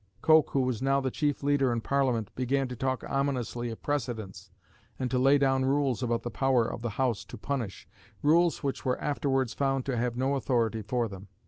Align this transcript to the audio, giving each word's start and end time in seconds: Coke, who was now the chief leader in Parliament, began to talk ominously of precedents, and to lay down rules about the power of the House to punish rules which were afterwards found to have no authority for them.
Coke, 0.23 0.49
who 0.53 0.61
was 0.61 0.81
now 0.81 0.99
the 0.99 1.11
chief 1.11 1.43
leader 1.43 1.71
in 1.71 1.79
Parliament, 1.81 2.31
began 2.33 2.67
to 2.69 2.75
talk 2.75 3.03
ominously 3.07 3.69
of 3.69 3.83
precedents, 3.83 4.49
and 4.97 5.11
to 5.11 5.19
lay 5.19 5.37
down 5.37 5.63
rules 5.63 6.01
about 6.01 6.23
the 6.23 6.31
power 6.31 6.65
of 6.65 6.81
the 6.81 6.97
House 6.97 7.23
to 7.25 7.37
punish 7.37 7.87
rules 8.23 8.63
which 8.63 8.83
were 8.83 8.99
afterwards 8.99 9.53
found 9.53 9.85
to 9.85 9.95
have 9.97 10.17
no 10.17 10.33
authority 10.33 10.81
for 10.81 11.07
them. 11.07 11.27